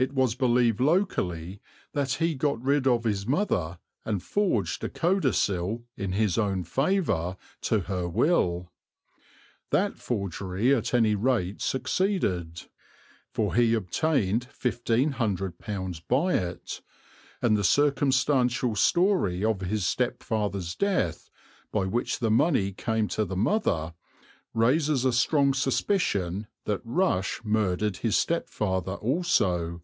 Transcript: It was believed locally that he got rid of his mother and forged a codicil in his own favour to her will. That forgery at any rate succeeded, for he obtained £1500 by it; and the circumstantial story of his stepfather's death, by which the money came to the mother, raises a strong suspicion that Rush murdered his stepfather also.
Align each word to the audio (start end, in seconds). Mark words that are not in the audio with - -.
It 0.00 0.12
was 0.14 0.36
believed 0.36 0.78
locally 0.80 1.60
that 1.92 2.12
he 2.22 2.36
got 2.36 2.62
rid 2.62 2.86
of 2.86 3.02
his 3.02 3.26
mother 3.26 3.80
and 4.04 4.22
forged 4.22 4.84
a 4.84 4.88
codicil 4.88 5.82
in 5.96 6.12
his 6.12 6.38
own 6.38 6.62
favour 6.62 7.36
to 7.62 7.80
her 7.80 8.08
will. 8.08 8.70
That 9.70 9.98
forgery 9.98 10.72
at 10.72 10.94
any 10.94 11.16
rate 11.16 11.60
succeeded, 11.60 12.62
for 13.32 13.56
he 13.56 13.74
obtained 13.74 14.48
£1500 14.52 16.02
by 16.06 16.34
it; 16.34 16.80
and 17.42 17.56
the 17.56 17.64
circumstantial 17.64 18.76
story 18.76 19.44
of 19.44 19.62
his 19.62 19.84
stepfather's 19.84 20.76
death, 20.76 21.28
by 21.72 21.86
which 21.86 22.20
the 22.20 22.30
money 22.30 22.70
came 22.70 23.08
to 23.08 23.24
the 23.24 23.34
mother, 23.36 23.94
raises 24.54 25.04
a 25.04 25.12
strong 25.12 25.52
suspicion 25.52 26.46
that 26.66 26.82
Rush 26.84 27.40
murdered 27.42 27.96
his 27.96 28.14
stepfather 28.14 28.94
also. 28.94 29.82